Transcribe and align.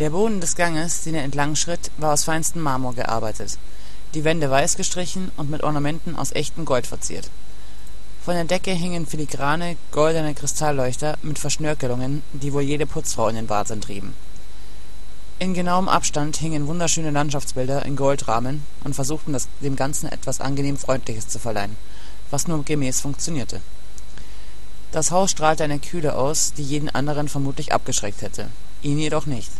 Der 0.00 0.08
Boden 0.08 0.40
des 0.40 0.56
Ganges, 0.56 1.02
den 1.02 1.14
er 1.14 1.24
entlang 1.24 1.56
schritt, 1.56 1.90
war 1.98 2.14
aus 2.14 2.24
feinstem 2.24 2.62
Marmor 2.62 2.94
gearbeitet, 2.94 3.58
die 4.14 4.24
Wände 4.24 4.50
weiß 4.50 4.78
gestrichen 4.78 5.30
und 5.36 5.50
mit 5.50 5.62
Ornamenten 5.62 6.16
aus 6.16 6.32
echtem 6.32 6.64
Gold 6.64 6.86
verziert. 6.86 7.28
Von 8.24 8.32
der 8.32 8.44
Decke 8.44 8.70
hingen 8.70 9.06
filigrane, 9.06 9.76
goldene 9.92 10.32
Kristallleuchter 10.32 11.18
mit 11.20 11.38
Verschnörkelungen, 11.38 12.22
die 12.32 12.54
wohl 12.54 12.62
jede 12.62 12.86
Putzfrau 12.86 13.28
in 13.28 13.36
den 13.36 13.50
Wahnsinn 13.50 13.82
trieben. 13.82 14.14
In 15.38 15.52
genauem 15.52 15.86
Abstand 15.86 16.38
hingen 16.38 16.66
wunderschöne 16.66 17.10
Landschaftsbilder 17.10 17.84
in 17.84 17.96
Goldrahmen 17.96 18.64
und 18.84 18.94
versuchten 18.94 19.36
dem 19.60 19.76
Ganzen 19.76 20.10
etwas 20.10 20.40
angenehm 20.40 20.78
Freundliches 20.78 21.28
zu 21.28 21.38
verleihen, 21.38 21.76
was 22.30 22.48
nur 22.48 22.64
gemäß 22.64 23.02
funktionierte. 23.02 23.60
Das 24.92 25.10
Haus 25.10 25.30
strahlte 25.30 25.64
eine 25.64 25.78
Kühle 25.78 26.16
aus, 26.16 26.54
die 26.54 26.64
jeden 26.64 26.88
anderen 26.88 27.28
vermutlich 27.28 27.74
abgeschreckt 27.74 28.22
hätte, 28.22 28.48
ihn 28.80 28.98
jedoch 28.98 29.26
nicht, 29.26 29.50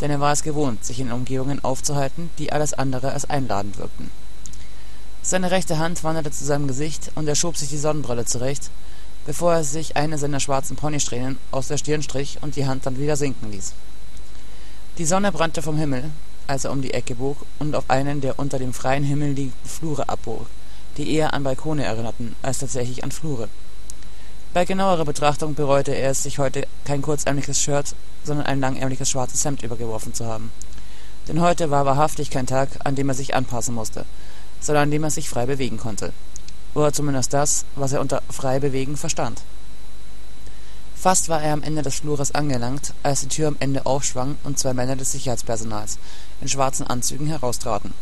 denn 0.00 0.10
er 0.10 0.20
war 0.20 0.32
es 0.32 0.42
gewohnt, 0.42 0.84
sich 0.84 1.00
in 1.00 1.12
Umgebungen 1.12 1.62
aufzuhalten, 1.64 2.30
die 2.38 2.52
alles 2.52 2.74
andere 2.74 3.12
als 3.12 3.28
einladend 3.28 3.78
wirkten. 3.78 4.10
Seine 5.22 5.50
rechte 5.50 5.78
Hand 5.78 6.04
wanderte 6.04 6.30
zu 6.30 6.44
seinem 6.44 6.68
Gesicht 6.68 7.10
und 7.14 7.26
er 7.26 7.34
schob 7.34 7.56
sich 7.56 7.68
die 7.68 7.78
Sonnenbrille 7.78 8.24
zurecht, 8.24 8.70
bevor 9.26 9.54
er 9.54 9.64
sich 9.64 9.96
eine 9.96 10.18
seiner 10.18 10.40
schwarzen 10.40 10.76
Ponysträhnen 10.76 11.38
aus 11.50 11.68
der 11.68 11.78
Stirn 11.78 12.02
strich 12.02 12.38
und 12.42 12.56
die 12.56 12.66
Hand 12.66 12.86
dann 12.86 12.98
wieder 12.98 13.16
sinken 13.16 13.50
ließ. 13.50 13.72
Die 14.98 15.04
Sonne 15.04 15.32
brannte 15.32 15.62
vom 15.62 15.76
Himmel, 15.76 16.10
als 16.46 16.64
er 16.64 16.70
um 16.70 16.80
die 16.80 16.94
Ecke 16.94 17.16
bog 17.16 17.38
und 17.58 17.74
auf 17.74 17.90
einen 17.90 18.20
der 18.20 18.38
unter 18.38 18.58
dem 18.58 18.72
freien 18.72 19.02
Himmel 19.04 19.32
liegenden 19.32 19.68
Flure 19.68 20.08
abbog, 20.08 20.46
die 20.96 21.12
eher 21.12 21.34
an 21.34 21.42
Balkone 21.42 21.84
erinnerten 21.84 22.36
als 22.42 22.58
tatsächlich 22.58 23.02
an 23.02 23.10
Flure. 23.10 23.48
Bei 24.56 24.64
genauerer 24.64 25.04
Betrachtung 25.04 25.54
bereute 25.54 25.92
er 25.92 26.12
es, 26.12 26.22
sich 26.22 26.38
heute 26.38 26.66
kein 26.86 27.02
kurzärmliches 27.02 27.60
Shirt, 27.60 27.94
sondern 28.24 28.46
ein 28.46 28.58
langärmliches 28.58 29.10
schwarzes 29.10 29.44
Hemd 29.44 29.62
übergeworfen 29.62 30.14
zu 30.14 30.24
haben. 30.24 30.50
Denn 31.28 31.42
heute 31.42 31.70
war 31.70 31.84
wahrhaftig 31.84 32.30
kein 32.30 32.46
Tag, 32.46 32.70
an 32.82 32.94
dem 32.94 33.10
er 33.10 33.14
sich 33.14 33.34
anpassen 33.34 33.74
musste, 33.74 34.06
sondern 34.58 34.84
an 34.84 34.90
dem 34.90 35.04
er 35.04 35.10
sich 35.10 35.28
frei 35.28 35.44
bewegen 35.44 35.76
konnte. 35.76 36.14
Oder 36.72 36.90
zumindest 36.94 37.34
das, 37.34 37.66
was 37.74 37.92
er 37.92 38.00
unter 38.00 38.22
frei 38.30 38.58
bewegen 38.58 38.96
verstand. 38.96 39.42
Fast 40.94 41.28
war 41.28 41.42
er 41.42 41.52
am 41.52 41.62
Ende 41.62 41.82
des 41.82 41.96
Flures 41.96 42.34
angelangt, 42.34 42.94
als 43.02 43.20
die 43.20 43.28
Tür 43.28 43.48
am 43.48 43.56
Ende 43.60 43.84
aufschwang 43.84 44.38
und 44.42 44.58
zwei 44.58 44.72
Männer 44.72 44.96
des 44.96 45.12
Sicherheitspersonals 45.12 45.98
in 46.40 46.48
schwarzen 46.48 46.86
Anzügen 46.86 47.26
heraustraten. 47.26 47.92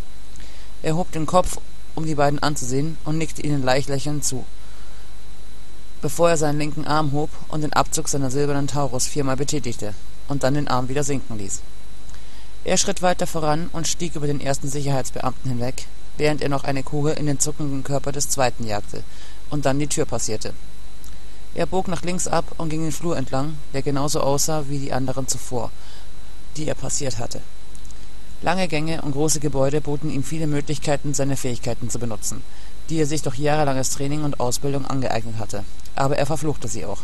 Er 0.85 0.95
hob 0.95 1.11
den 1.11 1.27
Kopf, 1.27 1.59
um 1.97 2.07
die 2.07 2.15
beiden 2.15 2.39
anzusehen, 2.39 2.97
und 3.05 3.19
nickte 3.19 3.43
ihnen 3.43 3.65
leicht 3.65 3.89
lächelnd 3.89 4.25
zu 4.25 4.45
bevor 6.05 6.29
er 6.29 6.37
seinen 6.37 6.59
linken 6.59 6.87
Arm 6.87 7.13
hob 7.13 7.31
und 7.49 7.63
den 7.63 7.73
Abzug 7.73 8.11
seiner 8.11 8.31
silbernen 8.31 8.67
Taurus 8.67 9.07
viermal 9.07 9.37
betätigte 9.37 9.95
und 10.29 10.43
dann 10.43 10.53
den 10.53 10.69
Arm 10.69 10.91
wieder 10.91 11.03
sinken 11.03 11.39
ließ. 11.39 11.63
Er 12.65 12.77
schritt 12.77 13.01
weiter 13.01 13.27
voran 13.27 13.71
und 13.73 13.89
stieg 13.89 14.15
über 14.15 14.27
den 14.27 14.43
ersten 14.43 14.69
Sicherheitsbeamten 14.69 15.51
hinweg, 15.51 15.87
während 16.19 16.43
er 16.43 16.51
noch 16.51 16.65
eine 16.65 16.83
Kugel 16.83 17.15
in 17.15 17.25
den 17.25 17.39
zuckenden 17.39 17.85
Körper 17.85 18.13
des 18.13 18.29
zweiten 18.29 18.67
jagte 18.67 19.03
und 19.49 19.65
dann 19.65 19.79
die 19.79 19.87
Tür 19.87 20.05
passierte. 20.05 20.53
Er 21.55 21.65
bog 21.65 21.89
nach 21.89 22.03
links 22.03 22.29
ab 22.29 22.45
und 22.59 22.69
ging 22.69 22.83
den 22.83 22.93
Flur 22.93 23.17
entlang, 23.17 23.57
der 23.73 23.81
genauso 23.81 24.21
aussah 24.21 24.65
wie 24.69 24.81
die 24.81 24.93
anderen 24.93 25.27
zuvor, 25.27 25.71
die 26.59 26.69
er 26.69 26.75
passiert 26.75 27.19
hatte. 27.19 27.41
Lange 28.43 28.69
Gänge 28.69 29.01
und 29.01 29.13
große 29.13 29.41
Gebäude 29.41 29.81
boten 29.81 30.11
ihm 30.11 30.23
viele 30.23 30.49
Möglichkeiten, 30.49 31.15
seine 31.15 31.39
Fähigkeiten 31.39 31.89
zu 31.89 31.99
benutzen, 31.99 32.43
die 32.91 32.99
er 32.99 33.07
sich 33.07 33.23
durch 33.23 33.39
jahrelanges 33.39 33.89
Training 33.89 34.23
und 34.23 34.39
Ausbildung 34.39 34.85
angeeignet 34.85 35.39
hatte, 35.39 35.65
aber 35.95 36.19
er 36.19 36.27
verfluchte 36.27 36.69
sie 36.69 36.85
auch. 36.85 37.01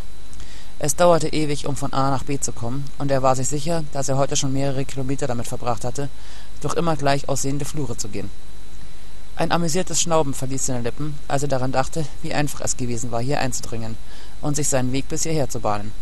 Es 0.78 0.96
dauerte 0.96 1.28
ewig, 1.28 1.66
um 1.66 1.76
von 1.76 1.92
A 1.92 2.10
nach 2.10 2.24
B 2.24 2.40
zu 2.40 2.52
kommen, 2.52 2.86
und 2.96 3.10
er 3.10 3.22
war 3.22 3.36
sich 3.36 3.48
sicher, 3.48 3.84
dass 3.92 4.08
er 4.08 4.16
heute 4.16 4.36
schon 4.36 4.52
mehrere 4.52 4.86
Kilometer 4.86 5.26
damit 5.26 5.46
verbracht 5.46 5.84
hatte, 5.84 6.08
durch 6.62 6.74
immer 6.74 6.96
gleich 6.96 7.28
aussehende 7.28 7.66
Flure 7.66 7.96
zu 7.98 8.08
gehen. 8.08 8.30
Ein 9.36 9.52
amüsiertes 9.52 10.00
Schnauben 10.00 10.34
verließ 10.34 10.66
seine 10.66 10.80
Lippen, 10.80 11.18
als 11.28 11.42
er 11.42 11.48
daran 11.48 11.72
dachte, 11.72 12.06
wie 12.22 12.34
einfach 12.34 12.60
es 12.62 12.76
gewesen 12.76 13.10
war, 13.10 13.20
hier 13.20 13.40
einzudringen 13.40 13.96
und 14.40 14.56
sich 14.56 14.68
seinen 14.68 14.92
Weg 14.92 15.08
bis 15.08 15.22
hierher 15.22 15.48
zu 15.48 15.60
bahnen. 15.60 15.92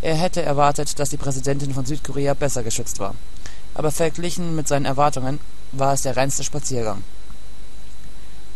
Er 0.00 0.16
hätte 0.16 0.42
erwartet, 0.42 0.98
dass 0.98 1.10
die 1.10 1.16
Präsidentin 1.16 1.74
von 1.74 1.86
Südkorea 1.86 2.34
besser 2.34 2.64
geschützt 2.64 2.98
war, 2.98 3.14
aber 3.74 3.92
verglichen 3.92 4.56
mit 4.56 4.66
seinen 4.68 4.84
Erwartungen 4.84 5.38
war 5.70 5.92
es 5.92 6.02
der 6.02 6.16
reinste 6.16 6.44
Spaziergang. 6.44 7.02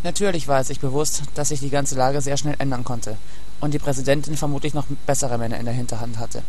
Natürlich 0.06 0.46
war 0.46 0.58
er 0.58 0.64
sich 0.64 0.78
bewusst, 0.78 1.22
dass 1.34 1.48
sich 1.48 1.58
die 1.58 1.68
ganze 1.68 1.96
Lage 1.96 2.20
sehr 2.20 2.36
schnell 2.36 2.54
ändern 2.60 2.84
konnte 2.84 3.16
und 3.58 3.74
die 3.74 3.80
Präsidentin 3.80 4.36
vermutlich 4.36 4.72
noch 4.72 4.86
bessere 5.04 5.36
Männer 5.36 5.58
in 5.58 5.64
der 5.64 5.74
Hinterhand 5.74 6.20
hatte. 6.20 6.44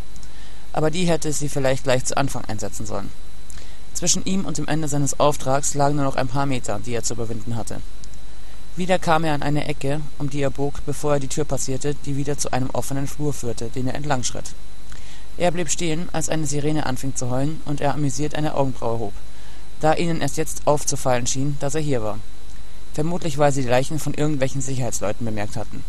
Aber 0.73 0.91
die 0.91 1.07
hätte 1.07 1.33
sie 1.33 1.49
vielleicht 1.49 1.83
gleich 1.83 2.05
zu 2.05 2.15
Anfang 2.17 2.45
einsetzen 2.45 2.85
sollen. 2.85 3.09
Zwischen 3.95 4.23
ihm 4.25 4.45
und 4.45 4.59
dem 4.59 4.67
Ende 4.67 4.87
seines 4.87 5.19
Auftrags 5.19 5.73
lagen 5.73 5.95
nur 5.95 6.05
noch 6.05 6.17
ein 6.17 6.27
paar 6.27 6.45
Meter, 6.45 6.79
die 6.85 6.93
er 6.93 7.01
zu 7.01 7.15
überwinden 7.15 7.55
hatte. 7.55 7.81
Wieder 8.75 8.99
kam 8.99 9.23
er 9.23 9.33
an 9.33 9.41
eine 9.41 9.67
Ecke, 9.67 10.01
um 10.19 10.29
die 10.29 10.41
er 10.41 10.51
bog, 10.51 10.75
bevor 10.85 11.13
er 11.13 11.19
die 11.19 11.27
Tür 11.27 11.45
passierte, 11.45 11.95
die 12.05 12.15
wieder 12.15 12.37
zu 12.37 12.53
einem 12.53 12.69
offenen 12.73 13.07
Flur 13.07 13.33
führte, 13.33 13.69
den 13.69 13.87
er 13.87 13.95
entlang 13.95 14.23
schritt. 14.23 14.51
Er 15.35 15.49
blieb 15.49 15.71
stehen, 15.71 16.09
als 16.11 16.29
eine 16.29 16.45
Sirene 16.45 16.85
anfing 16.85 17.15
zu 17.15 17.31
heulen 17.31 17.59
und 17.65 17.81
er 17.81 17.95
amüsiert 17.95 18.35
eine 18.35 18.53
Augenbraue 18.53 18.99
hob, 18.99 19.13
da 19.79 19.95
ihnen 19.95 20.21
erst 20.21 20.37
jetzt 20.37 20.67
aufzufallen 20.67 21.25
schien, 21.25 21.57
dass 21.59 21.73
er 21.73 21.81
hier 21.81 22.03
war 22.03 22.19
vermutlich 22.97 23.37
weil 23.37 23.51
sie 23.51 23.61
die 23.61 23.67
Leichen 23.67 23.99
von 23.99 24.15
irgendwelchen 24.15 24.59
Sicherheitsleuten 24.59 25.23
bemerkt 25.23 25.55
hatten. 25.55 25.83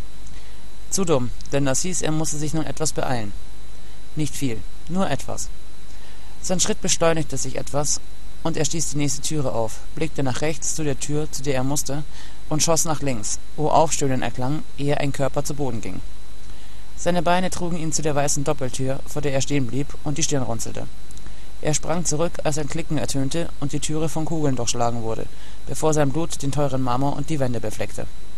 Zu 0.91 1.07
dumm, 1.07 1.31
denn 1.53 1.65
das 1.65 1.81
hieß, 1.81 2.03
er 2.03 2.13
musste 2.13 2.37
sich 2.37 2.53
nun 2.53 2.67
etwas 2.67 2.93
beeilen. 2.93 3.33
Nicht 4.15 4.37
viel, 4.37 4.59
nur 4.91 5.09
etwas. 5.09 5.49
Sein 6.43 6.61
Schritt 6.61 6.83
beschleunigte 6.83 7.39
sich 7.39 7.57
etwas, 7.57 8.03
und 8.43 8.59
er 8.59 8.67
stieß 8.67 8.91
die 8.91 8.99
nächste 8.99 9.23
Türe 9.23 9.53
auf, 9.53 9.81
blickte 9.95 10.23
nach 10.23 10.43
rechts 10.43 10.75
zu 10.75 10.85
der 10.85 11.01
Tür, 11.01 11.33
zu 11.33 11.43
der 11.43 11.55
er 11.55 11.65
musste, 11.65 12.05
und 12.51 12.63
schoss 12.63 12.85
nach 12.85 13.01
links, 13.01 13.39
wo 13.57 13.71
Aufstöhnen 13.71 14.21
erklang, 14.21 14.63
ehe 14.77 14.99
ein 14.99 15.13
Körper 15.15 15.43
zu 15.45 15.55
Boden 15.55 15.81
ging. 15.81 16.03
Seine 16.99 17.23
Beine 17.23 17.49
trugen 17.49 17.79
ihn 17.79 17.91
zu 17.91 18.03
der 18.03 18.17
weißen 18.17 18.45
Doppeltür, 18.45 19.01
vor 19.07 19.23
der 19.23 19.33
er 19.33 19.41
stehen 19.41 19.67
blieb 19.67 19.87
und 20.05 20.19
die 20.19 20.23
Stirn 20.23 20.43
runzelte. 20.43 20.87
Er 21.61 21.75
sprang 21.75 22.05
zurück, 22.05 22.33
als 22.45 22.57
ein 22.59 22.69
Klicken 22.69 22.99
ertönte 22.99 23.49
und 23.59 23.73
die 23.73 23.81
Türe 23.81 24.09
von 24.09 24.25
Kugeln 24.25 24.55
durchschlagen 24.55 25.03
wurde, 25.03 25.27
bevor 25.67 25.93
sein 25.93 26.11
Blut 26.11 26.41
den 26.43 26.53
teuren 26.53 26.83
Marmor 26.83 27.17
und 27.17 27.31
die 27.31 27.41
Wände 27.41 27.61
befleckte 27.61 28.07